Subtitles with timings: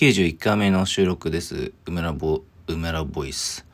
[0.00, 1.72] 91回目の収録です。
[1.84, 3.66] 梅ラボ、梅ラボイス。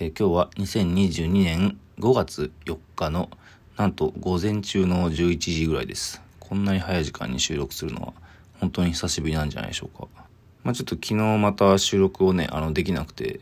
[0.00, 3.28] えー、今日は2022年5月4日の、
[3.76, 6.22] なんと午前中の11時ぐらいです。
[6.40, 8.14] こんなに早い時間に収録するのは、
[8.60, 10.08] 本当に久しぶりなんじゃないでしょうか。
[10.64, 13.40] まあちょっと昨日また収録をね、あの、できなくて、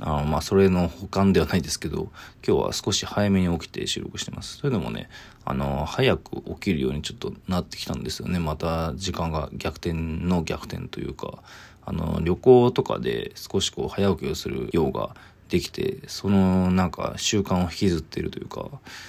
[0.00, 2.10] あの、まあ、それの保管ではないですけど、
[2.46, 4.60] 今日は少し早めに起きて収録してます。
[4.60, 5.08] というのもね、
[5.44, 8.38] あの、早く起きるようにちょっとなってきたんですよね。
[8.38, 11.42] また時間が逆転の逆転というか、
[11.84, 15.14] あの、旅行とかで少しこう早起きをするようが
[15.48, 18.68] できて、そのなんか習慣を引きずっているというか、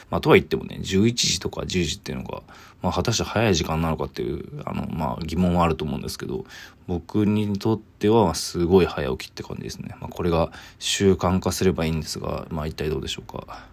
[0.09, 2.44] まあとは言ってもね、11時とか10時っていうのが、
[2.82, 6.46] まあ果たして早い時間なのかっていう、あの、まあ疑問はあると思うんですけど、
[6.88, 9.96] 僕にとってはすごい早起きって感じですね。
[10.00, 13.66] まあこれが習慣化すればいいんですが、まあ一体どうでしょうか。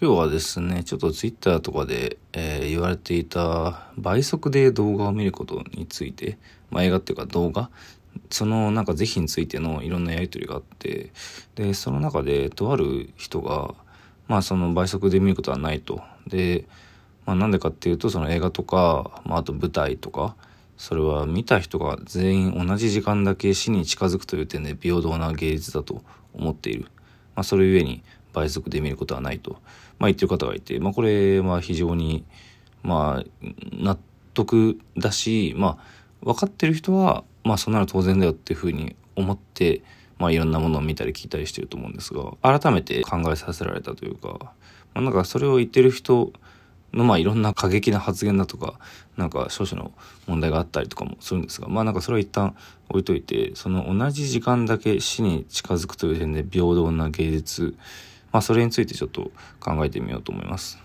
[0.00, 6.38] 今日はですね、ちょっとツイッターとかで、えー、言われていた倍速で動画を見ることについて、
[6.70, 7.68] まあ映画っていうか動画
[8.30, 11.12] そのなんか是非についてのいろんなやり取りがあって
[11.54, 13.74] でその中でとある人が
[14.26, 16.02] まあその倍速で見ることはないと。
[16.26, 16.66] で、
[17.26, 20.36] まあ、なんでかっていうとその映画とか、まあ、あと舞台とか
[20.76, 26.02] それは見た人が全員同じ時間だけ死に近づくという点で平等な芸術だと
[26.34, 26.82] 思っている、
[27.34, 29.60] まあ、それゆえに倍速で見ることはないと、
[29.98, 32.24] まあ、言ってる方がいて、まあ、これは非常に
[32.82, 33.98] まあ納
[34.34, 39.82] 得だしまあ分かってる人はまあそんなの当然だよっていうふうに思って、
[40.18, 44.28] まあいろんなものを見たり聞いたりしてると思うんですが、改めて考えさせられたというか、
[44.94, 46.32] まあ、なんかそれを言ってる人
[46.92, 48.78] のまあいろんな過激な発言だとか、
[49.16, 49.92] なんか少々の
[50.26, 52.54] 問題があったりとかもするんですが、まあなんかそれは一旦
[52.90, 57.74] 置いといて、その同じ時間だけ死に近づくという点で平等な芸術、
[58.30, 60.78] まあそれについてちょっと考えてみようと思います。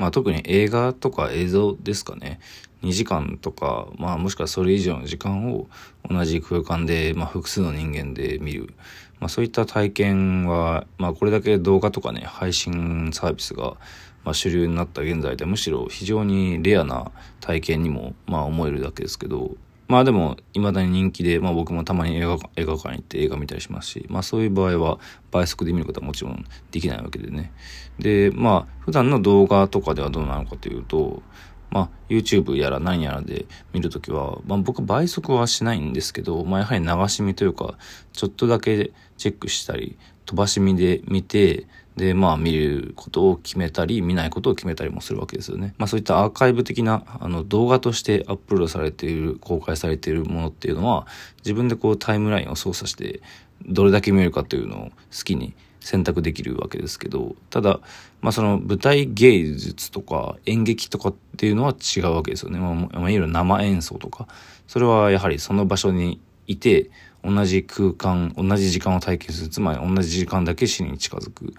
[0.00, 2.40] まあ特に映画とか映像ですかね。
[2.82, 5.68] 2時間とか、まあもしくはそれ以上の時間を
[6.08, 8.72] 同じ空間で、まあ複数の人間で見る。
[9.20, 13.76] まあそういった体験は、まあこれだけ動画とかね、配信サービスが、
[14.24, 17.10] まあ、主流になった現在でむしろ非常にレアな
[17.40, 19.54] 体験にも、まあ思えるだけですけど、
[19.90, 25.00] まあでも、未だに人気で、まあ僕もたまに映画映画館行って映画見たりしますし、まあそういう場合は
[25.32, 27.52] 倍速で見ることはもちろんできないわけでね。
[27.98, 31.24] で、まあ普段の動画とかではどうなのかというと、
[31.70, 37.76] まあ、YouTube やら何やらで見るときは、まあ、僕倍速はしないんですけど、まあ、やはり流し見というか、
[38.12, 39.96] ちょっとだけチェックしたり、
[40.26, 41.66] 飛ばし見で見て、
[42.00, 45.74] で、まあ、見ることを決めたり、見ないことを決めたりもするわけですよね。
[45.76, 51.06] まあ、そういったアーカイブ的な、あの、動画としてアップロードされている、公開されているものっていうのは、
[51.38, 53.20] 自分でこうタイムラインを操作して、
[53.66, 54.92] どれだけ見えるかというのを好
[55.24, 57.80] きに選択できるわけですけど、ただ、
[58.22, 62.58] まあその舞台芸術とか演劇とかっていうのは違うわけですよね。
[62.58, 64.26] まあ、まあ、いわゆる生演奏とか。
[64.66, 66.90] それはやはりその場所にいて、
[67.22, 69.48] 同じ空間、同じ時間を体験する。
[69.48, 71.54] つまり同じ時間だけ死に近づく。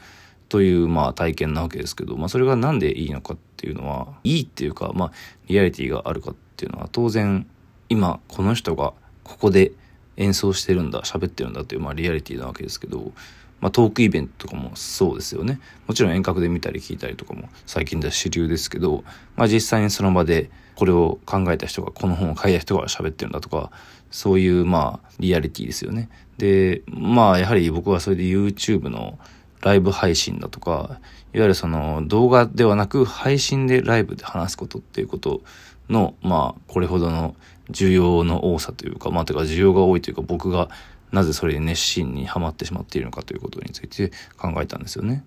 [0.51, 5.11] という、まあ体験なわけですけど、まあそれがなんでいいのかっていうのは、いいっていうか、まあ
[5.47, 7.47] リアリティがあるかっていうのは当然、
[7.87, 8.91] 今この人が
[9.23, 9.71] ここで
[10.17, 13.13] 演奏してるんだ、喋ってるんだという、まあリアリティなわけですけど、
[13.61, 15.61] まあ、トークイベントとかもそうですよね。
[15.87, 19.03] もちろん遠隔で見たり聞いたりとかも最近では主流ですけど、
[19.35, 23.71] まあ、実際にその場でこれを考えた人がこの本を書いた人が喋ってるんだとか、
[24.09, 26.09] そういうまあリアリティですよね。
[26.39, 29.19] で、まあやはり僕はそれで YouTube の
[29.61, 30.99] ライブ配信だとか、
[31.33, 35.41] いわゆるその動画ではなく配信でライブで話すことっていうこと
[35.89, 37.35] の、まあこれほどの
[37.69, 40.69] 需要の多さというか、まあてか需要が多いというか僕が
[41.11, 45.23] なぜそれに熱心にはまってしまっているのかということについて考えたんですよね。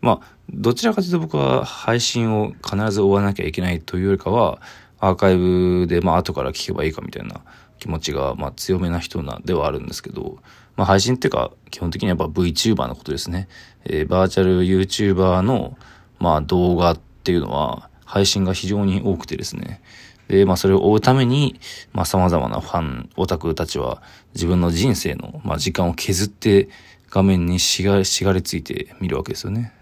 [0.00, 4.60] まあ、どちらかというと僕は配信を必ず終わなきゃいけないというよりかは、
[4.98, 7.42] アーカイブでまあ後から聞けばいいかみたいな
[7.78, 10.38] 気持ちがまあ強めな人なではあるんですけど、
[10.80, 13.48] まあ配信っていうか基本的にはやっぱ VTuber のことですね。
[13.84, 15.76] えー、バーチャル YouTuber の
[16.18, 19.82] まあ動画っていうのは配信が非常に多くてですね。
[20.28, 21.60] で、まあそれを追うために、
[21.92, 24.00] まあ様々なファン、オタクたちは
[24.32, 26.70] 自分の人生の、まあ、時間を削って
[27.10, 29.74] 画面にしがしがりついて見るわけですよね。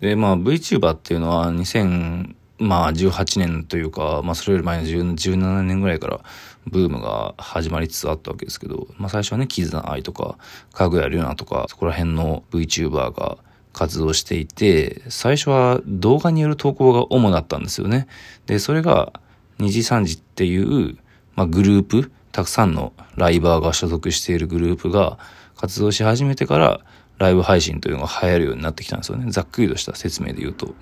[0.00, 6.20] で、まあ VTuber っていうのは2000、まあ18年というか、まあそれより前の17年ぐらいから
[6.66, 10.38] ブームが始まりつつあったわけですけど、まあ最初はね、キズナアイとか、
[10.72, 13.38] かぐやりゅなとか、そこら辺の VTuber が
[13.72, 18.08] 活動していて、最初は動画による投稿が主だったんですよね。
[18.46, 19.12] で、それが
[19.58, 20.98] 二次三次っていう、
[21.36, 25.18] まあ、グループ、たくさんのライバーが所属しているグループが
[25.56, 26.80] 活動し始めてから
[27.18, 29.30] ライブ配信というのが流行るようになってきたんですよね。
[29.30, 30.74] ざっくりとした説明で言うと。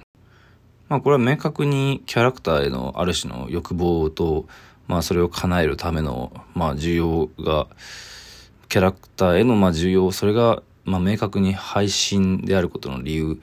[0.89, 4.47] まあこれは明確にキャラクターへのある種の欲望と、
[4.87, 7.67] まあそれを叶えるための、まあ需要が、
[8.69, 13.41] キャラクターへのまあ需要、それが、まあ明確に配信であることの理由、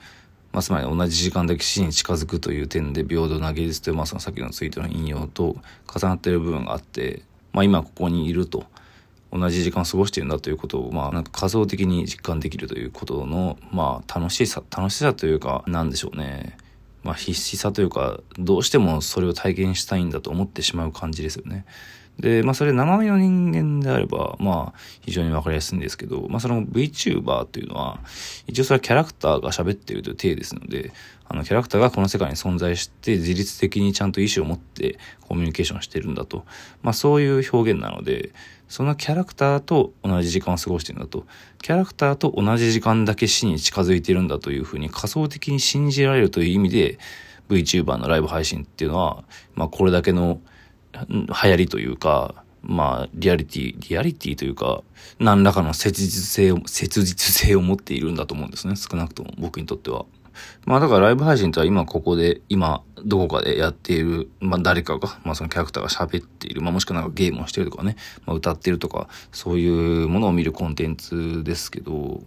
[0.54, 5.56] まあ、つまり同じ時間だけ死に近づくという点で平等な芸術という、まあ、そのさっきのツイートの引用と
[5.92, 8.64] 重なっている部分があって、まあ、今ここにいると
[9.32, 16.56] 同じ時間を過ごしているんだということを、まあ、なんか仮想的に実感できるということの、まあ、楽しさ楽しさというかなんでしょうね。
[17.04, 21.66] まあ、必死さというかどうしてもそれを体験したいんだと思ってしまう感じですよね。
[22.18, 27.98] で、まあそれ生身の人間であれば、まあ非常にわかりやすいんですけど、まあその VTuber というのは、
[28.46, 30.92] 一応それはキャラクターが喋ってるという体ですので、
[31.26, 36.44] あのキャラクターがこの世界に存在して自律的にちゃんと意思を持ってコミュニケーションしてるんだと。
[36.82, 38.30] まあそういう表現なので、
[38.68, 41.26] そのキャラクターと同じ時間を過ごしてるんだと。
[41.62, 46.98] キャラクターと同じ時間だけ死に近づいてるんだというふうに仮想的に信じられるという意味で、
[47.48, 49.24] VTuber のライブ配信っていうのは、
[49.54, 50.40] まあこれだけの
[51.08, 54.82] 流行りというか、まあ、リアリティ、リアリティというか、
[55.18, 58.74] 何らかの切実性を、切実性を持っているんだと思うんですね。
[58.76, 60.06] 少なくとも僕にとっては。
[60.66, 72.22] まあだからライブ配信とは今ここで、今どこかでやっている、まあ誰かが、まあそのキャラクターが喋っている、まあもしくはなんかゲームをしてるとかね、まあ歌ってるとか、そういうものを見るコンテンツですけど、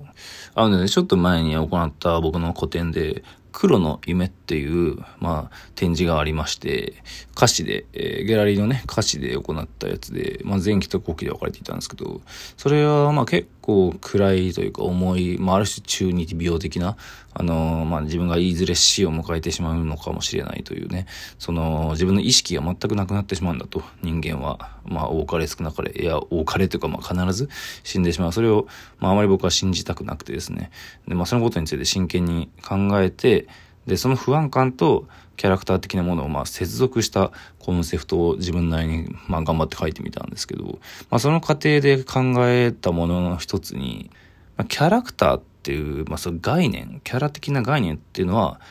[0.56, 3.24] あのね、ちょっと前に行った僕の個展で、
[3.60, 6.94] 黒の夢っていう、まあ、展示がありまして、
[7.36, 12.22] 歌詞で、えー、ギャラリーのね、歌詞で行ったやつで、まあ、前期と後期で分かれていたんですけど、
[12.56, 16.98] それは、まあ、結構暗いというか重い、まあ、ある種中二病的な、
[17.40, 21.06] あの、まあ、自分がいずれ死を迎えてしまうのかもしれないというね、
[21.38, 24.76] その、自分の意識が全くなくなってしまうんだと、人間は。
[24.86, 27.50] まあ、多かれ少なかれ、いや、多かれというか、まあ、必ず
[27.84, 28.34] 死んでしまう。
[28.34, 28.68] それを、
[28.98, 30.72] まあ、あまり僕は信じたくなくてですね。
[31.08, 33.48] で、まあ、そのことについて真剣に考えて、
[33.86, 35.08] で、その不安感と
[35.38, 40.80] キャラクター的なものをまあ接続したコンセプトを自分なりにまあ頑張って書いてみたんですけど、
[41.10, 44.10] まあその過程で考えたものの一つに、
[44.58, 48.62] まあ、キャラクターってていう、まあその概念、キャラ的な概念っていうのは、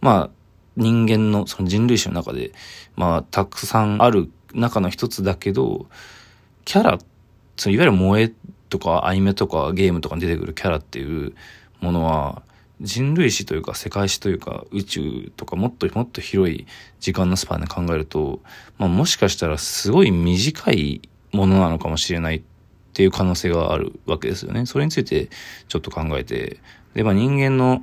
[0.00, 0.30] まあ
[0.76, 2.52] 人間のその人類史の中で、
[2.96, 5.86] まあたくさんある中の一つだけど、
[6.64, 6.98] キャラ、
[7.58, 8.32] そのいわゆる萌え
[8.70, 11.34] とかアニメとかゲームとかに出てくるキャラっていう
[11.80, 12.42] ものは、
[12.80, 16.66] 人類史というか世界史というか宇宙とかもっともっと広い
[17.00, 18.40] 時間のスパンで考えると、
[18.78, 21.00] まあ、もしかしたらすごい短い
[21.32, 22.42] ものなのかもしれないっ
[22.96, 24.64] っていう可能性があるわけですよね。
[24.64, 25.28] それについて
[25.68, 26.60] ちょっと考えて、
[26.94, 27.82] で、まあ人間の、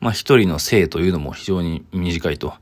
[0.00, 2.52] まあ一人の生というのも非常に短いと。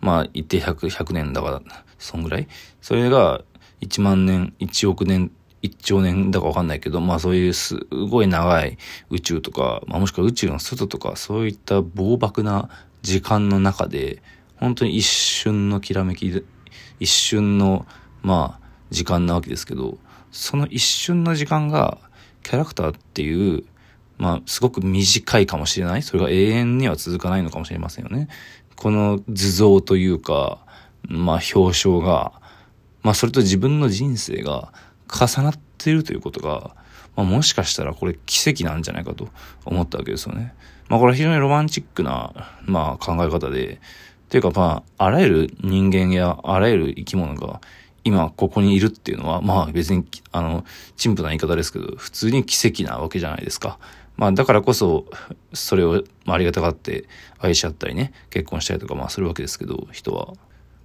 [0.00, 1.62] まあ一定100、100年だから、
[1.98, 2.48] そんぐらい。
[2.80, 3.42] それが
[3.82, 5.30] 1万年、1億年
[5.62, 8.78] 1兆年だかわかんないけど、まあそういうすごい長い
[9.10, 12.70] 宇宙とか、まあもしくは宇宙の外とか、そういった膨漠な
[13.02, 14.22] 時間の中で、
[14.56, 16.32] 本当に一瞬のきらめき、
[16.98, 17.84] 一瞬の、
[18.22, 19.98] まあ、時間なわけですけど、
[20.32, 21.98] その一瞬の時間が、
[22.42, 23.64] キャラクターっていう、
[24.18, 26.02] まあ、すごく短いかもしれない。
[26.02, 28.28] それが永遠には続かないのかもしれませんよね。
[28.74, 30.58] この図像というか、
[31.06, 32.32] まあ、表彰が、
[33.02, 34.72] まあ、それと自分の人生が、
[35.08, 36.74] 重なっているということが、
[37.14, 39.28] まあ、もしかしたらこれ奇跡なんじゃないかと
[39.64, 40.54] 思ったわけですよね。
[40.88, 42.32] まあこれは非常にロマンチックな、
[42.64, 43.78] まあ考え方で、っ
[44.28, 47.60] ていうかまあ、あらゆる人間やあらゆる生き物が
[48.04, 50.64] 今ここにいるっていうのは、まあ別に、あの、
[50.96, 53.78] 陳腐な言い方ですけど、普通に奇跡なわけじゃないですか。
[54.16, 55.06] まあだからこそ、
[55.52, 60.34] それをまありがたがって愛し合ったりね、結婚したりとかまあするわけですけど、人は。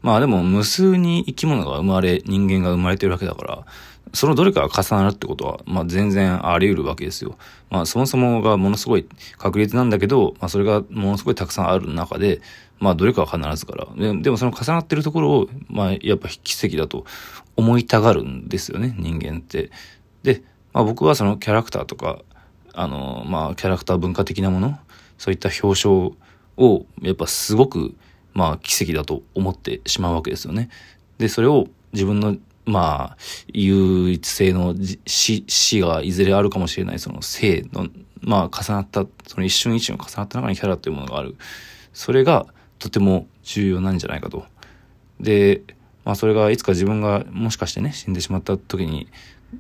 [0.02, 3.66] まあでも無数に生き物が生まれ、人間が生まれてるわけだから、
[4.14, 7.38] そのどれかが重なるってことは、まあ全然あり得るわけですよ。
[7.70, 9.06] まあそもそもがものすごい
[9.38, 12.42] 確率なんだけど、まあそれがものすごいたくさんある中で、
[12.80, 13.88] まあどれかは必ずから。
[14.22, 17.06] でもその重なってるところを、まあやっぱ奇跡だと
[17.56, 19.72] 思いたがるんですよね、人間って。
[20.24, 20.44] で、
[20.74, 22.20] まあ僕はそのキャラクターとか、
[22.74, 24.80] あの、まあキャラクター文化的なもの、
[25.18, 26.12] そういった表彰
[26.58, 27.96] を、やっぱすごく、
[28.34, 30.70] まあ奇跡だと思ってしまうわけですよね。
[31.18, 33.18] で、それを自分のまあ、
[33.54, 37.88] 唯一性の死、死がいずれあるかもしれないその性の、
[38.20, 41.38] まあ重なった、その一瞬一瞬重なった中にキャラというものがある。
[41.94, 42.46] それが
[42.80, 44.46] とても重要なんじゃないかと。
[45.20, 45.62] で、
[46.06, 49.08] まあそれがいつか自分がもしかしてね、死んでしまった時に、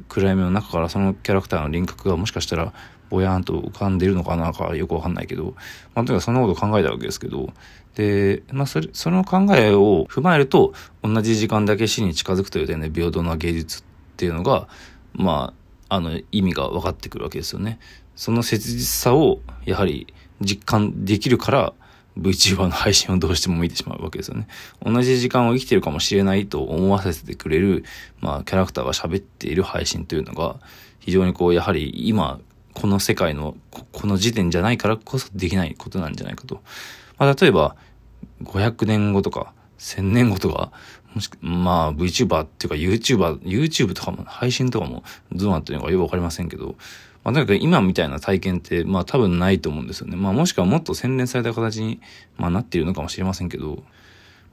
[0.10, 2.74] 暗闇の中からそのキャラクターの輪郭がもしかしたら
[3.10, 5.56] ぼやーんと浮かんでいるのかなかよくわかんないけど、
[5.96, 7.54] まあとにかくそんなこと考えたわけですけど、
[7.98, 13.84] で、まあ、それ、その考えを踏まえると、同じ時間だけ死に近づくという点で平等な芸術っ
[14.18, 14.68] ていうのが、
[15.14, 15.52] ま
[15.90, 17.80] あ、あの、意味が分かってくるわけですよね。
[18.16, 21.74] その切実さを、やはり、実感できるから、
[22.18, 24.48] VTuber の配信をどうしても見てしまうわけですよね。
[24.84, 27.84] 同じ時間を生きてるかもしれないと思わせてくれる、
[28.20, 30.58] まあ、キャラクターが喋っている配信というのが、
[31.00, 32.40] 非常にこう、やはり今、
[32.74, 33.56] この世界の、
[33.92, 36.62] この時点じゃないからこそできないことなんじゃないかと。
[37.18, 37.76] まあ、例えば、
[38.44, 40.72] 500年後とか、1000年後とか、
[41.14, 46.76] もしまあ VTuber っていうか YouTuber、YouTube とかも配信とかもどうなってるのかよくわかりませんけど、
[47.27, 50.15] まあとにかく今みたいな体験ってまあ多分ないと思うんですよね。
[50.15, 52.00] まあもしくはもっと洗練された形に、
[52.38, 53.84] まあ、なっているのかもしれませんけど、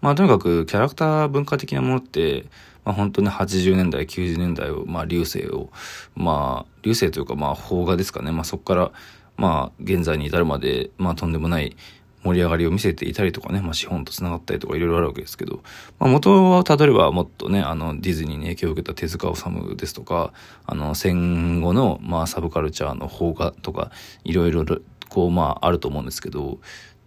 [0.01, 2.47] まあとにかくキャラクター文化的なものって、
[2.85, 5.71] まあ本当に80年代、90年代を、まあ流星を、
[6.17, 8.33] まあ流星というかまあ邦画ですかね。
[8.33, 8.91] まあそこから
[9.37, 11.77] まあ現在に至るまで、まあとんでもない
[12.25, 15.63] 盛り上がりを見せていたりとかね、まあ、資本と繋がったりとかいろいろあるわけですけど、
[15.99, 20.33] まあ、元はたどればもっとね、あの、ディズニーに影響を受けた手塚治虫ですとか、
[20.67, 23.91] あの、戦後の、まあ、サブカルチャーの邦画とか、
[24.25, 24.65] いろいろ、
[25.11, 26.59] こう、まあ、あると思うんですけど、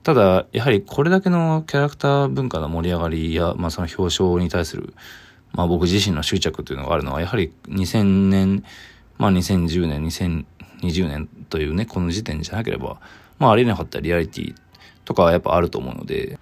[0.04, 4.94] ただ、やはりこれだけのキャラクター文化の盛り上がりや、まあ、その表彰に対する、
[5.52, 8.64] まあ、僕自身の執着というのがあるのは、やはり2000年、
[9.18, 13.02] まあ、2010年、2020年というね、この時点じゃなければ、
[13.40, 14.56] まあ、ありえなかったリアリティ
[15.08, 16.38] とかはやっぱあると思うので、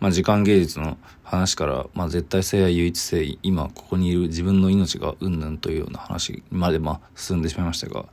[0.00, 8.08] まあ、時間芸術の話から、まあ、絶対性や唯一性今ここにいる自分の命がうんぬんというような話までま進んでしまいましたが、ま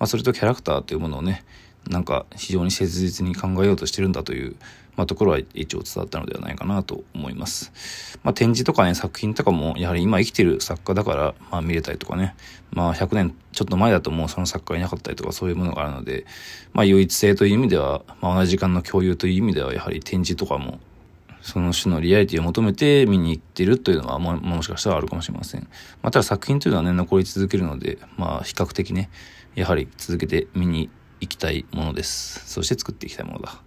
[0.00, 1.46] あ、それとキャラクターというものをね
[1.88, 4.56] なんか非常に切実に考えようとしてるんだという、
[4.96, 7.72] まあ、ところは一応伝わったのではないかなと思います。
[8.24, 12.34] まあ、展示とかね、作品とかも、やはり今生きてる作家だから、まあ見れたりとかね、
[12.72, 16.26] まあ100年ちょっと前だともうその作家いなかったりとかそういうものがあるので、
[16.72, 20.80] まあ唯一性という意味では、まあ同じ時間の共有という意味では、やはり展示とかも、
[21.42, 25.62] その種のリアリティを求めて見に行ってるというのはも、もしかしたらあるかもしれません。
[26.02, 29.10] まあただ作品というのはね、残り続けるので、まあ比較的ね、
[29.54, 32.50] やはり続けて見に行きたいものです。
[32.50, 33.62] そして作っていきたいものだ。